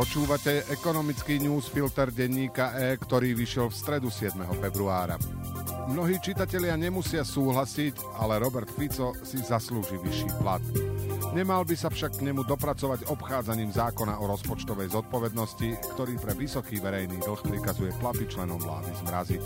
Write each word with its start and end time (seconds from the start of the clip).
Počúvate 0.00 0.64
ekonomický 0.72 1.36
newsfilter 1.44 2.08
denníka 2.08 2.72
E, 2.72 2.96
ktorý 2.96 3.36
vyšiel 3.36 3.68
v 3.68 3.76
stredu 3.76 4.08
7. 4.08 4.32
februára. 4.56 5.20
Mnohí 5.92 6.16
čitatelia 6.24 6.72
nemusia 6.72 7.20
súhlasiť, 7.20 8.16
ale 8.16 8.40
Robert 8.40 8.72
Fico 8.72 9.12
si 9.20 9.36
zaslúži 9.44 10.00
vyšší 10.00 10.40
plat. 10.40 10.64
Nemal 11.36 11.68
by 11.68 11.76
sa 11.76 11.92
však 11.92 12.16
k 12.16 12.24
nemu 12.32 12.48
dopracovať 12.48 13.12
obchádzaním 13.12 13.76
zákona 13.76 14.24
o 14.24 14.24
rozpočtovej 14.24 14.88
zodpovednosti, 14.88 15.92
ktorý 15.92 16.16
pre 16.16 16.32
vysoký 16.32 16.80
verejný 16.80 17.20
dlh 17.20 17.44
prikazuje 17.44 17.92
platy 18.00 18.24
členom 18.24 18.56
vlády 18.56 18.96
zmraziť. 19.04 19.42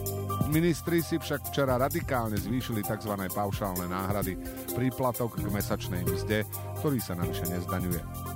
Ministri 0.55 1.03
si 1.03 1.19
však 1.19 1.51
včera 1.51 1.83
radikálne 1.83 2.39
zvýšili 2.39 2.87
tzv. 2.87 3.11
paušálne 3.27 3.91
náhrady, 3.91 4.39
príplatok 4.71 5.35
k 5.35 5.51
mesačnej 5.51 6.07
mzde, 6.07 6.47
ktorý 6.79 7.03
sa 7.03 7.19
navyše 7.19 7.51
nezdaňuje. 7.51 8.34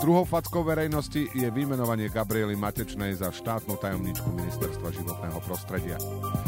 Druhou 0.00 0.24
fackou 0.24 0.64
verejnosti 0.64 1.28
je 1.36 1.44
vymenovanie 1.52 2.08
Gabriely 2.08 2.56
Matečnej 2.56 3.20
za 3.20 3.28
štátnu 3.28 3.76
tajomničku 3.76 4.32
Ministerstva 4.32 4.88
životného 4.96 5.38
prostredia. 5.44 6.00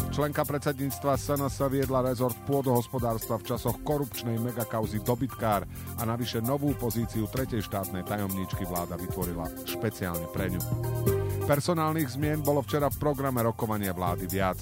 Členka 0.08 0.40
predsedníctva 0.48 1.20
SNS 1.20 1.60
viedla 1.68 2.00
rezort 2.00 2.32
pôdohospodárstva 2.48 3.36
v 3.36 3.52
časoch 3.52 3.76
korupčnej 3.84 4.40
megakauzy 4.40 5.04
dobytkár 5.04 5.68
a 6.00 6.02
navyše 6.08 6.40
novú 6.40 6.72
pozíciu 6.80 7.28
tretej 7.28 7.60
štátnej 7.68 8.08
tajomníčky 8.08 8.64
vláda 8.64 8.96
vytvorila 8.96 9.44
špeciálne 9.68 10.24
pre 10.32 10.48
ňu. 10.48 11.21
Personálnych 11.42 12.14
zmien 12.14 12.38
bolo 12.38 12.62
včera 12.62 12.86
v 12.86 13.00
programe 13.02 13.42
rokovania 13.42 13.90
vlády 13.90 14.30
viac. 14.30 14.58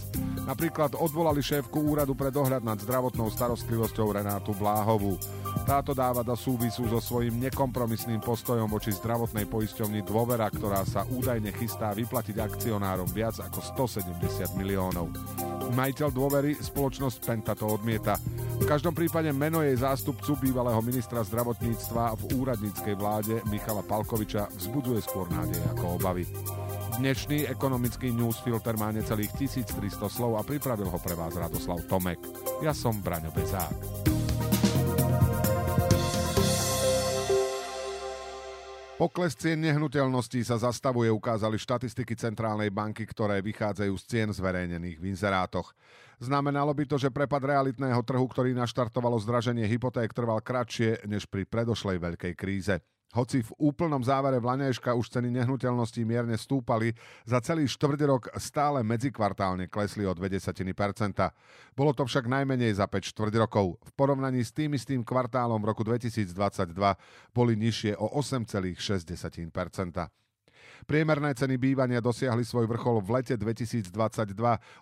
Napríklad 0.48 0.96
odvolali 0.96 1.44
šéfku 1.44 1.76
úradu 1.76 2.16
pre 2.16 2.32
dohľad 2.32 2.64
nad 2.64 2.80
zdravotnou 2.80 3.28
starostlivosťou 3.28 4.16
Renátu 4.16 4.56
Bláhovú. 4.56 5.20
Táto 5.68 5.92
dáva 5.92 6.24
do 6.24 6.32
súvisu 6.34 6.88
so 6.88 6.98
svojím 6.98 7.38
nekompromisným 7.46 8.18
postojom 8.24 8.66
voči 8.66 8.90
zdravotnej 8.96 9.46
poisťovni 9.46 10.00
Dôvera, 10.02 10.48
ktorá 10.48 10.82
sa 10.88 11.04
údajne 11.06 11.52
chystá 11.54 11.92
vyplatiť 11.92 12.40
akcionárom 12.40 13.06
viac 13.12 13.38
ako 13.38 13.60
170 14.00 14.58
miliónov. 14.58 15.12
Majiteľ 15.70 16.08
dôvery, 16.10 16.58
spoločnosť 16.58 17.18
Penta 17.22 17.54
to 17.54 17.70
odmieta. 17.70 18.18
V 18.58 18.66
každom 18.66 18.90
prípade 18.90 19.30
meno 19.30 19.62
jej 19.62 19.78
zástupcu 19.78 20.34
bývalého 20.42 20.82
ministra 20.82 21.22
zdravotníctva 21.22 22.18
v 22.18 22.22
úradníckej 22.42 22.94
vláde 22.98 23.38
Michala 23.46 23.86
Palkoviča 23.86 24.50
vzbudzuje 24.50 25.00
skôr 25.06 25.30
nádej 25.30 25.62
ako 25.76 25.84
obavy. 26.00 26.26
Dnešný 26.90 27.46
ekonomický 27.46 28.10
newsfilter 28.10 28.74
má 28.74 28.90
necelých 28.90 29.30
1300 29.38 30.10
slov 30.10 30.34
a 30.34 30.42
pripravil 30.42 30.90
ho 30.90 30.98
pre 30.98 31.14
vás 31.14 31.38
Radoslav 31.38 31.86
Tomek. 31.86 32.18
Ja 32.66 32.74
som 32.74 32.98
Braňo 32.98 33.30
Bezák. 33.30 33.76
Pokles 38.98 39.32
cien 39.32 39.62
nehnuteľností 39.62 40.42
sa 40.44 40.58
zastavuje, 40.58 41.08
ukázali 41.08 41.56
štatistiky 41.56 42.18
Centrálnej 42.18 42.68
banky, 42.68 43.06
ktoré 43.06 43.40
vychádzajú 43.40 43.94
z 43.96 44.04
cien 44.04 44.28
zverejnených 44.28 44.98
v 44.98 45.08
inzerátoch. 45.14 45.72
Znamenalo 46.20 46.74
by 46.76 46.84
to, 46.84 47.00
že 47.00 47.08
prepad 47.08 47.40
realitného 47.40 48.02
trhu, 48.04 48.26
ktorý 48.28 48.52
naštartovalo 48.52 49.16
zdraženie 49.22 49.64
hypoték, 49.64 50.12
trval 50.12 50.44
kratšie 50.44 51.06
než 51.08 51.24
pri 51.30 51.48
predošlej 51.48 51.96
veľkej 51.96 52.34
kríze. 52.36 52.76
Hoci 53.10 53.42
v 53.42 53.50
úplnom 53.58 53.98
závere 54.06 54.38
Vlanejška 54.38 54.94
už 54.94 55.10
ceny 55.10 55.34
nehnuteľností 55.34 56.06
mierne 56.06 56.38
stúpali, 56.38 56.94
za 57.26 57.42
celý 57.42 57.66
štvrť 57.66 58.00
rok 58.06 58.30
stále 58.38 58.86
medzikvartálne 58.86 59.66
klesli 59.66 60.06
o 60.06 60.14
0,2%. 60.14 60.62
Bolo 61.74 61.90
to 61.90 62.06
však 62.06 62.30
najmenej 62.30 62.78
za 62.78 62.86
5 62.86 63.10
štvrť 63.10 63.34
rokov. 63.42 63.82
V 63.82 63.90
porovnaní 63.98 64.46
s 64.46 64.54
tým 64.54 64.78
istým 64.78 65.02
kvartálom 65.02 65.58
roku 65.58 65.82
2022 65.82 66.30
boli 67.34 67.58
nižšie 67.58 67.98
o 67.98 68.14
8,6%. 68.14 68.78
Priemerné 70.88 71.36
ceny 71.36 71.56
bývania 71.60 72.00
dosiahli 72.00 72.44
svoj 72.44 72.68
vrchol 72.70 73.04
v 73.04 73.20
lete 73.20 73.34
2022, 73.36 73.92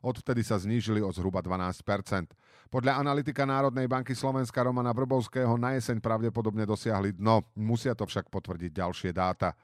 odvtedy 0.02 0.42
sa 0.46 0.58
znížili 0.58 1.02
o 1.02 1.10
zhruba 1.10 1.42
12% 1.42 2.34
Podľa 2.68 3.00
analytika 3.00 3.48
Národnej 3.48 3.88
banky 3.88 4.14
Slovenska 4.14 4.62
Romana 4.62 4.94
Vrbovského 4.94 5.54
na 5.58 5.74
jeseň 5.78 5.98
pravdepodobne 5.98 6.68
dosiahli 6.68 7.16
dno, 7.16 7.46
musia 7.58 7.96
to 7.98 8.06
však 8.06 8.30
potvrdiť 8.30 8.70
ďalšie 8.70 9.10
dáta. 9.10 9.56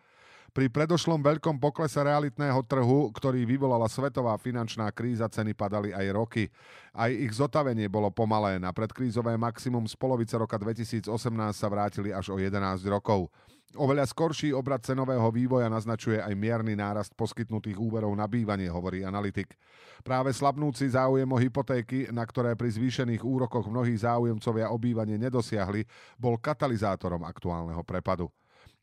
Pri 0.55 0.71
predošlom 0.71 1.19
veľkom 1.19 1.59
poklese 1.59 1.99
realitného 1.99 2.63
trhu, 2.63 3.11
ktorý 3.11 3.43
vyvolala 3.43 3.91
svetová 3.91 4.39
finančná 4.39 4.87
kríza, 4.95 5.27
ceny 5.27 5.51
padali 5.51 5.91
aj 5.91 6.07
roky. 6.15 6.47
Aj 6.95 7.11
ich 7.11 7.35
zotavenie 7.35 7.91
bolo 7.91 8.07
pomalé. 8.15 8.63
Na 8.63 8.71
predkrízové 8.71 9.35
maximum 9.35 9.83
z 9.91 9.99
polovice 9.99 10.39
roka 10.39 10.55
2018 10.55 11.11
sa 11.51 11.67
vrátili 11.67 12.15
až 12.15 12.31
o 12.31 12.39
11 12.39 12.87
rokov. 12.87 13.35
Oveľa 13.75 14.07
skorší 14.07 14.55
obrad 14.55 14.87
cenového 14.87 15.27
vývoja 15.35 15.67
naznačuje 15.67 16.23
aj 16.23 16.39
mierny 16.39 16.79
nárast 16.79 17.11
poskytnutých 17.19 17.75
úverov 17.75 18.15
na 18.15 18.31
bývanie, 18.31 18.71
hovorí 18.71 19.03
analytik. 19.03 19.59
Práve 20.07 20.31
slabnúci 20.31 20.87
záujem 20.87 21.27
o 21.27 21.35
hypotéky, 21.35 22.15
na 22.15 22.23
ktoré 22.23 22.55
pri 22.55 22.71
zvýšených 22.71 23.27
úrokoch 23.27 23.67
mnohí 23.67 23.99
záujemcovia 23.99 24.71
o 24.71 24.79
bývanie 24.79 25.19
nedosiahli, 25.19 25.83
bol 26.15 26.39
katalizátorom 26.39 27.27
aktuálneho 27.27 27.83
prepadu. 27.83 28.31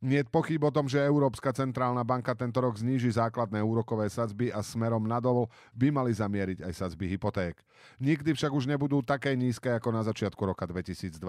Nie 0.01 0.25
pochyb 0.25 0.57
o 0.65 0.73
tom, 0.73 0.89
že 0.89 0.97
Európska 0.97 1.53
centrálna 1.53 2.01
banka 2.01 2.33
tento 2.33 2.57
rok 2.57 2.73
zníži 2.73 3.13
základné 3.13 3.61
úrokové 3.61 4.09
sadzby 4.09 4.49
a 4.49 4.65
smerom 4.65 5.05
nadol 5.05 5.45
by 5.77 5.93
mali 5.93 6.09
zamieriť 6.09 6.65
aj 6.65 6.73
sadzby 6.73 7.05
hypoték. 7.05 7.61
Nikdy 8.01 8.33
však 8.33 8.49
už 8.49 8.65
nebudú 8.65 9.05
také 9.05 9.37
nízke 9.37 9.69
ako 9.69 9.93
na 9.93 10.01
začiatku 10.01 10.41
roka 10.41 10.65
2022. 10.65 11.21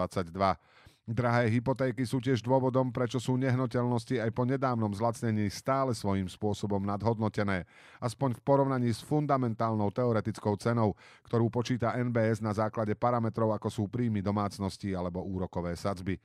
Drahé 1.02 1.52
hypotéky 1.52 2.08
sú 2.08 2.22
tiež 2.24 2.40
dôvodom, 2.40 2.88
prečo 2.88 3.20
sú 3.20 3.36
nehnuteľnosti 3.36 4.22
aj 4.22 4.30
po 4.32 4.48
nedávnom 4.48 4.94
zlacnení 4.96 5.52
stále 5.52 5.92
svojím 5.92 6.30
spôsobom 6.30 6.80
nadhodnotené, 6.80 7.68
aspoň 8.00 8.38
v 8.38 8.40
porovnaní 8.40 8.88
s 8.88 9.04
fundamentálnou 9.04 9.92
teoretickou 9.92 10.56
cenou, 10.56 10.96
ktorú 11.28 11.52
počíta 11.52 11.92
NBS 12.00 12.40
na 12.40 12.56
základe 12.56 12.96
parametrov 12.96 13.52
ako 13.52 13.68
sú 13.68 13.84
príjmy 13.84 14.24
domácnosti 14.24 14.96
alebo 14.96 15.20
úrokové 15.20 15.76
sadzby. 15.76 16.16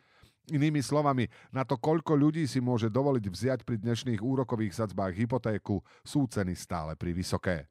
Inými 0.47 0.79
slovami, 0.79 1.27
na 1.51 1.67
to, 1.67 1.75
koľko 1.75 2.15
ľudí 2.15 2.47
si 2.47 2.63
môže 2.63 2.87
dovoliť 2.87 3.25
vziať 3.27 3.59
pri 3.67 3.83
dnešných 3.83 4.23
úrokových 4.23 4.79
sadzbách 4.79 5.11
hypotéku, 5.19 5.83
sú 6.07 6.23
ceny 6.23 6.55
stále 6.55 6.95
pri 6.95 7.11
vysoké. 7.11 7.67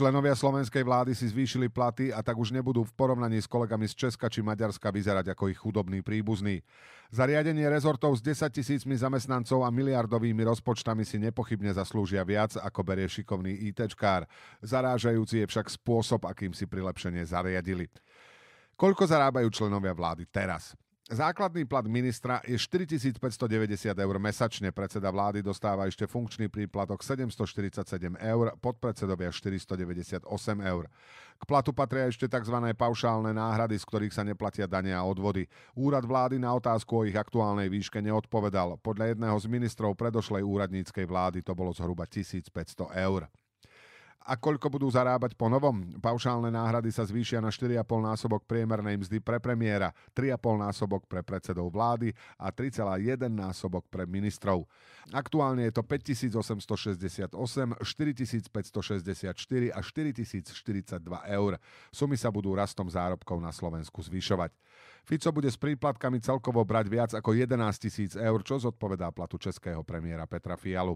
Členovia 0.00 0.32
slovenskej 0.32 0.80
vlády 0.80 1.12
si 1.12 1.28
zvýšili 1.28 1.68
platy 1.68 2.08
a 2.08 2.24
tak 2.24 2.32
už 2.32 2.56
nebudú 2.56 2.88
v 2.88 2.96
porovnaní 2.96 3.36
s 3.36 3.44
kolegami 3.44 3.84
z 3.84 4.08
Česka 4.08 4.32
či 4.32 4.40
Maďarska 4.40 4.88
vyzerať 4.88 5.36
ako 5.36 5.52
ich 5.52 5.60
chudobní 5.60 6.00
príbuzní. 6.00 6.64
Za 7.12 7.28
riadenie 7.28 7.68
rezortov 7.68 8.16
s 8.16 8.24
10 8.24 8.48
tisícmi 8.48 8.96
zamestnancov 8.96 9.60
a 9.60 9.68
miliardovými 9.68 10.40
rozpočtami 10.40 11.04
si 11.04 11.20
nepochybne 11.20 11.68
zaslúžia 11.76 12.24
viac, 12.24 12.56
ako 12.56 12.80
berie 12.80 13.12
šikovný 13.12 13.52
ITčkár. 13.68 14.24
Zarážajúci 14.64 15.44
je 15.44 15.46
však 15.52 15.68
spôsob, 15.68 16.24
akým 16.24 16.56
si 16.56 16.64
prilepšenie 16.64 17.20
zariadili. 17.20 17.92
Koľko 18.80 19.04
zarábajú 19.04 19.52
členovia 19.52 19.92
vlády 19.92 20.24
teraz? 20.32 20.72
Základný 21.10 21.66
plat 21.66 21.82
ministra 21.90 22.38
je 22.46 22.54
4590 22.54 23.18
eur 23.98 24.16
mesačne. 24.22 24.70
Predseda 24.70 25.10
vlády 25.10 25.42
dostáva 25.42 25.90
ešte 25.90 26.06
funkčný 26.06 26.46
príplatok 26.46 27.02
747 27.02 28.14
eur, 28.14 28.54
podpredsedovia 28.62 29.34
498 29.34 30.22
eur. 30.62 30.86
K 31.34 31.42
platu 31.50 31.74
patria 31.74 32.06
ešte 32.06 32.30
tzv. 32.30 32.54
paušálne 32.78 33.34
náhrady, 33.34 33.74
z 33.74 33.84
ktorých 33.90 34.14
sa 34.14 34.22
neplatia 34.22 34.70
dania 34.70 35.02
a 35.02 35.08
odvody. 35.10 35.50
Úrad 35.74 36.06
vlády 36.06 36.38
na 36.38 36.54
otázku 36.54 37.02
o 37.02 37.06
ich 37.10 37.18
aktuálnej 37.18 37.66
výške 37.66 37.98
neodpovedal. 37.98 38.78
Podľa 38.78 39.10
jedného 39.10 39.34
z 39.34 39.50
ministrov 39.50 39.98
predošlej 39.98 40.46
úradníckej 40.46 41.10
vlády 41.10 41.42
to 41.42 41.58
bolo 41.58 41.74
zhruba 41.74 42.06
1500 42.06 42.54
eur 42.86 43.26
a 44.20 44.36
koľko 44.36 44.68
budú 44.68 44.86
zarábať 44.92 45.32
po 45.32 45.48
novom. 45.48 45.96
Paušálne 45.96 46.52
náhrady 46.52 46.92
sa 46.92 47.08
zvýšia 47.08 47.40
na 47.40 47.48
4,5 47.48 47.80
násobok 48.04 48.44
priemernej 48.44 49.00
mzdy 49.00 49.18
pre 49.24 49.40
premiéra, 49.40 49.96
3,5 50.12 50.60
násobok 50.60 51.08
pre 51.08 51.24
predsedov 51.24 51.72
vlády 51.72 52.12
a 52.36 52.52
3,1 52.52 53.32
násobok 53.32 53.88
pre 53.88 54.04
ministrov. 54.04 54.68
Aktuálne 55.10 55.64
je 55.66 55.72
to 55.72 55.82
5868, 55.82 57.32
4564 57.80 59.32
a 59.72 59.80
4042 59.80 61.36
eur. 61.40 61.52
Sumy 61.88 62.16
sa 62.20 62.28
budú 62.28 62.52
rastom 62.52 62.86
zárobkov 62.92 63.40
na 63.40 63.50
Slovensku 63.50 64.04
zvyšovať. 64.04 64.52
Fico 65.08 65.32
bude 65.32 65.48
s 65.48 65.56
príplatkami 65.56 66.20
celkovo 66.20 66.60
brať 66.62 66.86
viac 66.86 67.10
ako 67.16 67.32
11 67.32 67.56
tisíc 67.80 68.12
eur, 68.14 68.38
čo 68.44 68.60
zodpovedá 68.60 69.08
platu 69.10 69.40
českého 69.40 69.80
premiéra 69.80 70.28
Petra 70.28 70.60
Fialu. 70.60 70.94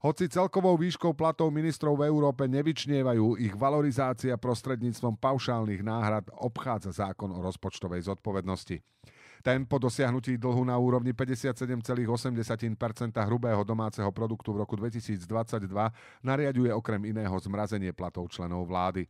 Hoci 0.00 0.32
celkovou 0.32 0.80
výškou 0.80 1.12
platov 1.12 1.52
ministrov 1.52 2.00
v 2.00 2.08
Európe 2.08 2.48
nevyčnievajú, 2.48 3.36
ich 3.36 3.52
valorizácia 3.52 4.32
prostredníctvom 4.40 5.20
paušálnych 5.20 5.84
náhrad 5.84 6.24
obchádza 6.40 7.04
zákon 7.04 7.28
o 7.36 7.44
rozpočtovej 7.44 8.08
zodpovednosti. 8.08 8.80
Ten 9.44 9.68
po 9.68 9.76
dosiahnutí 9.76 10.40
dlhu 10.40 10.64
na 10.64 10.80
úrovni 10.80 11.12
57,8% 11.12 12.08
hrubého 13.12 13.60
domáceho 13.60 14.08
produktu 14.08 14.56
v 14.56 14.64
roku 14.64 14.72
2022 14.80 15.20
nariaduje 16.24 16.72
okrem 16.72 17.04
iného 17.04 17.36
zmrazenie 17.36 17.92
platov 17.92 18.32
členov 18.32 18.72
vlády. 18.72 19.04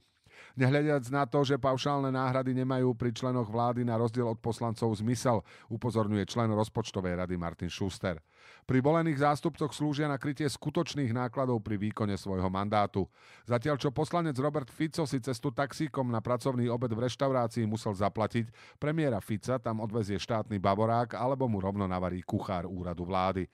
Nehľadiac 0.59 1.05
na 1.09 1.25
to, 1.25 1.41
že 1.47 1.61
paušálne 1.61 2.13
náhrady 2.13 2.53
nemajú 2.53 2.93
pri 2.95 3.15
členoch 3.15 3.49
vlády 3.49 3.87
na 3.87 3.97
rozdiel 3.97 4.29
od 4.29 4.39
poslancov 4.39 4.93
zmysel, 4.99 5.41
upozorňuje 5.71 6.25
člen 6.27 6.51
rozpočtovej 6.53 7.25
rady 7.25 7.35
Martin 7.39 7.71
Schuster. 7.73 8.19
Pri 8.65 8.79
volených 8.81 9.21
zástupcoch 9.21 9.73
slúžia 9.73 10.09
na 10.09 10.17
krytie 10.17 10.47
skutočných 10.49 11.13
nákladov 11.13 11.61
pri 11.65 11.77
výkone 11.77 12.15
svojho 12.17 12.49
mandátu. 12.49 13.09
Zatiaľ 13.45 13.77
čo 13.77 13.91
poslanec 13.91 14.37
Robert 14.39 14.69
Fico 14.71 15.05
si 15.05 15.19
cestu 15.21 15.51
taxíkom 15.51 16.09
na 16.09 16.23
pracovný 16.23 16.69
obed 16.71 16.93
v 16.93 17.05
reštaurácii 17.09 17.67
musel 17.69 17.97
zaplatiť, 17.97 18.79
premiéra 18.79 19.19
Fica 19.19 19.59
tam 19.59 19.83
odvezie 19.85 20.17
štátny 20.17 20.57
bavorák 20.57 21.17
alebo 21.17 21.49
mu 21.49 21.59
rovno 21.61 21.85
navarí 21.85 22.23
kuchár 22.25 22.65
úradu 22.69 23.05
vlády. 23.05 23.45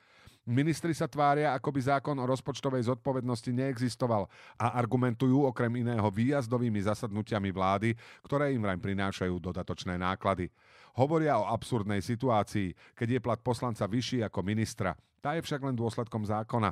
Ministri 0.46 0.94
sa 0.94 1.10
tvária, 1.10 1.50
ako 1.58 1.74
by 1.74 1.80
zákon 1.90 2.14
o 2.22 2.30
rozpočtovej 2.30 2.86
zodpovednosti 2.86 3.50
neexistoval 3.50 4.30
a 4.54 4.78
argumentujú 4.78 5.42
okrem 5.42 5.82
iného 5.82 6.06
výjazdovými 6.06 6.86
zasadnutiami 6.86 7.50
vlády, 7.50 7.98
ktoré 8.22 8.54
im 8.54 8.62
vraj 8.62 8.78
prinášajú 8.78 9.42
dodatočné 9.42 9.98
náklady. 9.98 10.46
Hovoria 10.94 11.42
o 11.42 11.50
absurdnej 11.50 11.98
situácii, 11.98 12.78
keď 12.94 13.18
je 13.18 13.24
plat 13.26 13.40
poslanca 13.42 13.90
vyšší 13.90 14.22
ako 14.22 14.46
ministra. 14.46 14.94
Tá 15.18 15.34
je 15.34 15.42
však 15.42 15.66
len 15.66 15.74
dôsledkom 15.74 16.22
zákona. 16.22 16.70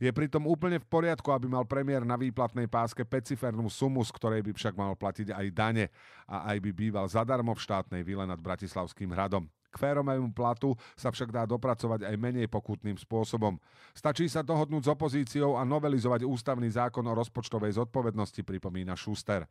Je 0.00 0.08
pritom 0.08 0.48
úplne 0.48 0.80
v 0.80 0.88
poriadku, 0.88 1.28
aby 1.28 1.44
mal 1.44 1.68
premiér 1.68 2.08
na 2.08 2.16
výplatnej 2.16 2.72
páske 2.72 3.04
pecifernú 3.04 3.68
sumu, 3.68 4.00
z 4.00 4.16
ktorej 4.16 4.40
by 4.48 4.56
však 4.56 4.72
mal 4.72 4.96
platiť 4.96 5.36
aj 5.36 5.46
dane 5.52 5.92
a 6.24 6.56
aj 6.56 6.56
by 6.56 6.70
býval 6.72 7.04
zadarmo 7.04 7.52
v 7.52 7.60
štátnej 7.68 8.00
vile 8.00 8.24
nad 8.24 8.40
Bratislavským 8.40 9.12
hradom. 9.12 9.44
K 9.70 9.76
férovému 9.78 10.34
platu 10.34 10.74
sa 10.98 11.14
však 11.14 11.30
dá 11.30 11.42
dopracovať 11.46 12.10
aj 12.10 12.14
menej 12.18 12.50
pokutným 12.50 12.98
spôsobom. 12.98 13.56
Stačí 13.94 14.26
sa 14.26 14.42
dohodnúť 14.42 14.82
s 14.86 14.92
opozíciou 14.92 15.54
a 15.54 15.62
novelizovať 15.62 16.26
ústavný 16.26 16.66
zákon 16.66 17.06
o 17.06 17.14
rozpočtovej 17.14 17.78
zodpovednosti, 17.78 18.42
pripomína 18.42 18.98
Schuster. 18.98 19.46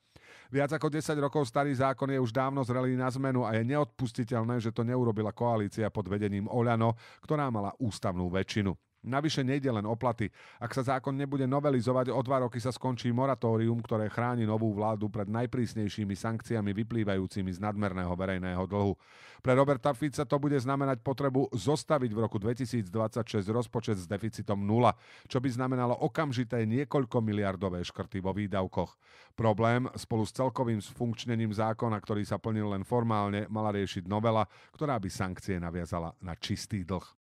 Viac 0.52 0.76
ako 0.76 0.92
10 0.92 1.16
rokov 1.24 1.48
starý 1.48 1.72
zákon 1.72 2.12
je 2.12 2.20
už 2.20 2.36
dávno 2.36 2.62
zrelý 2.68 3.00
na 3.00 3.08
zmenu 3.08 3.48
a 3.48 3.56
je 3.56 3.64
neodpustiteľné, 3.64 4.60
že 4.60 4.76
to 4.76 4.84
neurobila 4.84 5.32
koalícia 5.32 5.88
pod 5.88 6.12
vedením 6.12 6.52
Oľano, 6.52 7.00
ktorá 7.24 7.48
mala 7.48 7.72
ústavnú 7.80 8.28
väčšinu. 8.28 8.89
Navyše 9.00 9.48
nejde 9.48 9.72
len 9.72 9.88
o 9.88 9.96
platy. 9.96 10.28
Ak 10.60 10.76
sa 10.76 10.84
zákon 10.84 11.16
nebude 11.16 11.48
novelizovať, 11.48 12.12
o 12.12 12.20
dva 12.20 12.44
roky 12.44 12.60
sa 12.60 12.68
skončí 12.68 13.16
moratórium, 13.16 13.80
ktoré 13.80 14.12
chráni 14.12 14.44
novú 14.44 14.76
vládu 14.76 15.08
pred 15.08 15.24
najprísnejšími 15.32 16.12
sankciami 16.20 16.76
vyplývajúcimi 16.76 17.48
z 17.48 17.64
nadmerného 17.64 18.12
verejného 18.12 18.60
dlhu. 18.68 19.00
Pre 19.40 19.54
Roberta 19.56 19.96
Fica 19.96 20.28
to 20.28 20.36
bude 20.36 20.60
znamenať 20.60 21.00
potrebu 21.00 21.48
zostaviť 21.56 22.12
v 22.12 22.20
roku 22.20 22.44
2026 22.44 23.48
rozpočet 23.48 24.04
s 24.04 24.04
deficitom 24.04 24.60
nula, 24.60 24.92
čo 25.32 25.40
by 25.40 25.48
znamenalo 25.48 25.96
okamžité 26.04 26.68
niekoľko 26.68 27.24
miliardové 27.24 27.80
škrty 27.88 28.20
vo 28.20 28.36
výdavkoch. 28.36 29.00
Problém 29.40 29.88
spolu 29.96 30.28
s 30.28 30.36
celkovým 30.36 30.84
funkčnením 30.84 31.56
zákona, 31.56 31.96
ktorý 32.04 32.28
sa 32.28 32.36
plnil 32.36 32.76
len 32.76 32.84
formálne, 32.84 33.48
mala 33.48 33.72
riešiť 33.72 34.12
novela, 34.12 34.44
ktorá 34.76 35.00
by 35.00 35.08
sankcie 35.08 35.56
naviazala 35.56 36.12
na 36.20 36.36
čistý 36.36 36.84
dlh. 36.84 37.19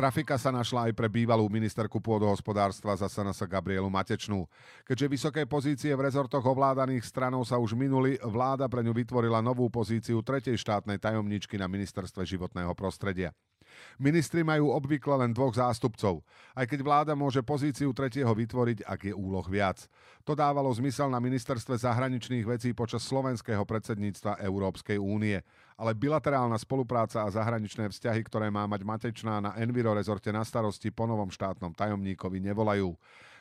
Trafika 0.00 0.40
sa 0.40 0.48
našla 0.48 0.88
aj 0.88 0.96
pre 0.96 1.12
bývalú 1.12 1.44
ministerku 1.52 2.00
pôdohospodárstva 2.00 2.96
za 2.96 3.04
SNS 3.04 3.44
Gabrielu 3.44 3.84
Matečnú. 3.92 4.48
Keďže 4.88 5.12
vysoké 5.12 5.42
pozície 5.44 5.92
v 5.92 6.08
rezortoch 6.08 6.40
ovládaných 6.40 7.04
stranou 7.04 7.44
sa 7.44 7.60
už 7.60 7.76
minuli, 7.76 8.16
vláda 8.24 8.64
pre 8.64 8.80
ňu 8.80 8.96
vytvorila 8.96 9.44
novú 9.44 9.68
pozíciu 9.68 10.24
tretej 10.24 10.56
štátnej 10.56 10.96
tajomničky 10.96 11.60
na 11.60 11.68
ministerstve 11.68 12.24
životného 12.24 12.72
prostredia. 12.72 13.36
Ministri 14.00 14.40
majú 14.40 14.72
obvykle 14.72 15.26
len 15.26 15.30
dvoch 15.36 15.52
zástupcov, 15.52 16.24
aj 16.56 16.66
keď 16.66 16.80
vláda 16.80 17.12
môže 17.12 17.44
pozíciu 17.44 17.92
tretieho 17.92 18.32
vytvoriť, 18.32 18.86
ak 18.88 19.00
je 19.10 19.14
úloh 19.14 19.44
viac. 19.44 19.84
To 20.24 20.32
dávalo 20.36 20.68
zmysel 20.72 21.08
na 21.08 21.18
ministerstve 21.18 21.80
zahraničných 21.80 22.44
vecí 22.44 22.70
počas 22.76 23.04
slovenského 23.08 23.64
predsedníctva 23.64 24.40
Európskej 24.44 25.00
únie. 25.00 25.40
Ale 25.80 25.96
bilaterálna 25.96 26.60
spolupráca 26.60 27.24
a 27.24 27.32
zahraničné 27.32 27.88
vzťahy, 27.88 28.20
ktoré 28.28 28.52
má 28.52 28.68
mať 28.68 28.84
Matečná 28.84 29.40
na 29.40 29.56
Enviro 29.56 29.96
rezorte 29.96 30.28
na 30.28 30.44
starosti 30.44 30.92
po 30.92 31.08
novom 31.08 31.32
štátnom 31.32 31.72
tajomníkovi, 31.72 32.36
nevolajú. 32.44 32.92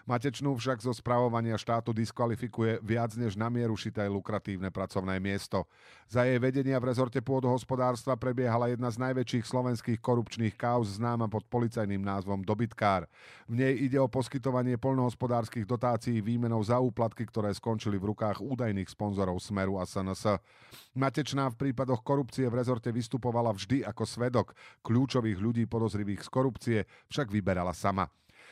Matečnú 0.07 0.55
však 0.55 0.79
zo 0.79 0.93
spravovania 0.95 1.59
štátu 1.59 1.91
diskvalifikuje 1.91 2.79
viac 2.85 3.15
než 3.19 3.35
na 3.35 3.51
mieru 3.51 3.75
šité 3.75 4.07
lukratívne 4.07 4.71
pracovné 4.71 5.19
miesto. 5.19 5.67
Za 6.09 6.25
jej 6.25 6.41
vedenia 6.41 6.79
v 6.81 6.89
rezorte 6.89 7.19
pôdohospodárstva 7.21 8.17
prebiehala 8.17 8.71
jedna 8.71 8.89
z 8.89 8.97
najväčších 8.99 9.45
slovenských 9.45 9.99
korupčných 10.01 10.55
kauz 10.57 10.97
známa 10.97 11.29
pod 11.29 11.45
policajným 11.45 12.01
názvom 12.01 12.41
Dobytkár. 12.41 13.05
V 13.45 13.59
nej 13.59 13.77
ide 13.77 14.01
o 14.01 14.09
poskytovanie 14.09 14.79
poľnohospodárskych 14.81 15.69
dotácií 15.69 16.23
výmenou 16.23 16.63
za 16.65 16.81
úplatky, 16.81 17.29
ktoré 17.29 17.53
skončili 17.53 18.01
v 18.01 18.15
rukách 18.15 18.41
údajných 18.41 18.89
sponzorov 18.89 19.37
Smeru 19.37 19.77
a 19.77 19.85
SNS. 19.85 20.41
Matečná 20.97 21.53
v 21.53 21.69
prípadoch 21.69 22.01
korupcie 22.01 22.49
v 22.49 22.57
rezorte 22.57 22.89
vystupovala 22.89 23.53
vždy 23.53 23.85
ako 23.85 24.03
svedok. 24.09 24.57
Kľúčových 24.81 25.37
ľudí 25.37 25.63
podozrivých 25.69 26.25
z 26.25 26.29
korupcie 26.29 26.77
však 27.13 27.29
vyberala 27.29 27.77
sama. 27.77 28.09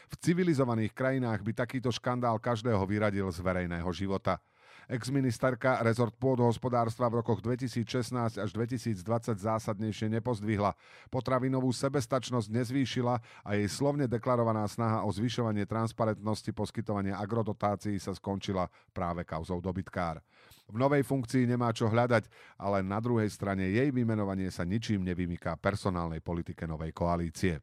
V 0.08 0.16
civilizovaných 0.24 0.96
krajinách 0.96 1.44
by 1.44 1.52
takýto 1.52 1.92
škandál 1.92 2.40
každého 2.40 2.80
vyradil 2.88 3.28
z 3.28 3.44
verejného 3.44 3.92
života. 3.92 4.40
Exministerka 4.88 5.84
rezort 5.84 6.16
pôdohospodárstva 6.16 7.12
v 7.12 7.20
rokoch 7.20 7.44
2016 7.44 8.40
až 8.40 8.50
2020 8.56 9.04
zásadnejšie 9.36 10.08
nepozdvihla. 10.08 10.72
Potravinovú 11.12 11.76
sebestačnosť 11.76 12.48
nezvýšila 12.48 13.20
a 13.44 13.50
jej 13.60 13.68
slovne 13.68 14.08
deklarovaná 14.08 14.64
snaha 14.72 15.04
o 15.04 15.12
zvyšovanie 15.12 15.68
transparentnosti 15.68 16.56
poskytovania 16.56 17.20
agrodotácií 17.20 18.00
sa 18.00 18.16
skončila 18.16 18.72
práve 18.96 19.28
kauzou 19.28 19.60
dobytkár. 19.60 20.24
V 20.72 20.80
novej 20.80 21.04
funkcii 21.04 21.44
nemá 21.44 21.76
čo 21.76 21.92
hľadať, 21.92 22.32
ale 22.56 22.80
na 22.80 23.04
druhej 23.04 23.28
strane 23.28 23.68
jej 23.68 23.92
vymenovanie 23.92 24.48
sa 24.48 24.64
ničím 24.64 25.04
nevymyká 25.04 25.60
personálnej 25.60 26.24
politike 26.24 26.64
novej 26.64 26.96
koalície. 26.96 27.60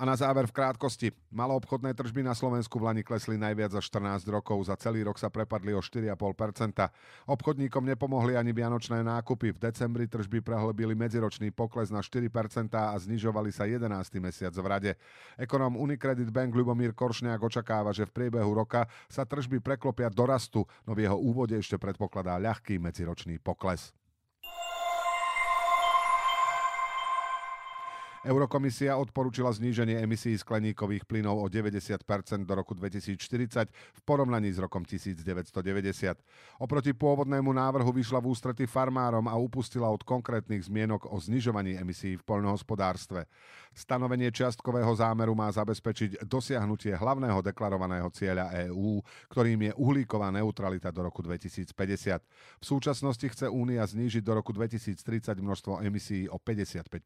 A 0.00 0.08
na 0.08 0.16
záver 0.16 0.48
v 0.48 0.56
krátkosti. 0.56 1.12
Maloobchodné 1.28 1.92
tržby 1.92 2.24
na 2.24 2.32
Slovensku 2.32 2.80
v 2.80 2.88
Lani 2.88 3.04
klesli 3.04 3.36
najviac 3.36 3.76
za 3.76 3.84
14 3.84 4.24
rokov. 4.32 4.64
Za 4.64 4.80
celý 4.80 5.04
rok 5.04 5.20
sa 5.20 5.28
prepadli 5.28 5.76
o 5.76 5.84
4,5%. 5.84 6.16
Obchodníkom 7.28 7.84
nepomohli 7.84 8.32
ani 8.32 8.56
vianočné 8.56 9.04
nákupy. 9.04 9.52
V 9.52 9.60
decembri 9.60 10.08
tržby 10.08 10.40
prehlbili 10.40 10.96
medziročný 10.96 11.52
pokles 11.52 11.92
na 11.92 12.00
4% 12.00 12.32
a 12.72 12.96
znižovali 12.96 13.52
sa 13.52 13.68
11. 13.68 13.84
mesiac 14.24 14.56
v 14.56 14.64
rade. 14.64 14.92
Ekonom 15.36 15.76
Unicredit 15.76 16.32
Bank 16.32 16.56
Ľubomír 16.56 16.96
Koršňák 16.96 17.44
očakáva, 17.44 17.92
že 17.92 18.08
v 18.08 18.24
priebehu 18.24 18.56
roka 18.56 18.88
sa 19.04 19.28
tržby 19.28 19.60
preklopia 19.60 20.08
do 20.08 20.24
rastu, 20.24 20.64
no 20.88 20.96
v 20.96 21.04
jeho 21.04 21.20
úvode 21.20 21.60
ešte 21.60 21.76
predpokladá 21.76 22.40
ľahký 22.40 22.80
medziročný 22.80 23.36
pokles. 23.36 23.92
Eurokomisia 28.20 29.00
odporúčila 29.00 29.48
zníženie 29.48 29.96
emisí 29.96 30.36
skleníkových 30.36 31.08
plynov 31.08 31.40
o 31.40 31.48
90% 31.48 32.04
do 32.44 32.52
roku 32.52 32.76
2040 32.76 33.16
v 33.72 34.00
porovnaní 34.04 34.52
s 34.52 34.60
rokom 34.60 34.84
1990. 34.84 35.56
Oproti 36.60 36.92
pôvodnému 36.92 37.48
návrhu 37.48 37.88
vyšla 37.88 38.20
v 38.20 38.28
ústrety 38.28 38.68
farmárom 38.68 39.24
a 39.24 39.40
upustila 39.40 39.88
od 39.88 40.04
konkrétnych 40.04 40.68
zmienok 40.68 41.08
o 41.08 41.16
znižovaní 41.16 41.80
emisí 41.80 42.20
v 42.20 42.22
poľnohospodárstve. 42.28 43.24
Stanovenie 43.72 44.28
čiastkového 44.28 44.92
zámeru 44.92 45.32
má 45.32 45.48
zabezpečiť 45.48 46.20
dosiahnutie 46.20 46.92
hlavného 46.92 47.40
deklarovaného 47.40 48.12
cieľa 48.12 48.52
EÚ, 48.68 49.00
ktorým 49.32 49.72
je 49.72 49.72
uhlíková 49.80 50.28
neutralita 50.28 50.92
do 50.92 51.08
roku 51.08 51.24
2050. 51.24 51.72
V 52.60 52.64
súčasnosti 52.68 53.24
chce 53.24 53.48
Únia 53.48 53.88
znížiť 53.88 54.20
do 54.20 54.36
roku 54.36 54.52
2030 54.52 55.40
množstvo 55.40 55.80
emisí 55.80 56.28
o 56.28 56.36
55 56.36 57.00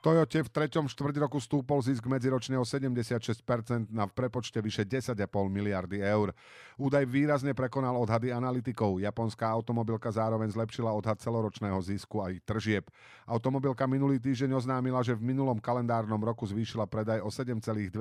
Toyote 0.00 0.40
v 0.40 0.48
treťom 0.48 0.88
štvrť 0.88 1.20
roku 1.20 1.36
stúpol 1.36 1.84
zisk 1.84 2.08
medziročne 2.08 2.56
o 2.56 2.64
76% 2.64 3.44
na 3.92 4.08
v 4.08 4.12
prepočte 4.16 4.56
vyše 4.64 4.88
10,5 4.88 5.12
miliardy 5.52 6.00
eur. 6.00 6.32
Údaj 6.80 7.04
výrazne 7.04 7.52
prekonal 7.52 8.00
odhady 8.00 8.32
analytikov. 8.32 8.96
Japonská 8.96 9.52
automobilka 9.52 10.08
zároveň 10.08 10.56
zlepšila 10.56 10.88
odhad 10.96 11.20
celoročného 11.20 11.76
zisku 11.84 12.24
aj 12.24 12.40
tržieb. 12.48 12.88
Automobilka 13.28 13.84
minulý 13.84 14.16
týždeň 14.16 14.56
oznámila, 14.56 15.04
že 15.04 15.12
v 15.12 15.36
minulom 15.36 15.60
kalendárnom 15.60 16.24
roku 16.24 16.48
zvýšila 16.48 16.88
predaj 16.88 17.20
o 17.20 17.28
7,2% 17.28 17.92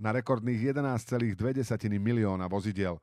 na 0.00 0.10
rekordných 0.16 0.72
11,2 0.72 1.92
milióna 2.00 2.48
vozidiel. 2.48 2.96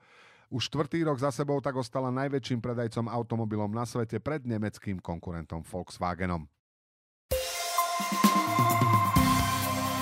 Už 0.49 0.65
štvrtý 0.65 1.05
rok 1.05 1.21
za 1.21 1.29
sebou 1.29 1.61
tak 1.61 1.77
ostala 1.77 2.09
najväčším 2.09 2.57
predajcom 2.57 3.05
automobilom 3.05 3.69
na 3.69 3.85
svete 3.85 4.17
pred 4.17 4.41
nemeckým 4.49 4.97
konkurentom 4.97 5.61
Volkswagenom. 5.61 6.49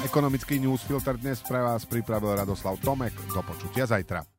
Ekonomický 0.09 0.57
newsfilter 0.57 1.21
dnes 1.21 1.37
pre 1.45 1.61
vás 1.61 1.85
pripravil 1.85 2.33
Radoslav 2.33 2.81
Tomek. 2.81 3.13
Do 3.29 3.45
počutia 3.45 3.85
zajtra. 3.85 4.38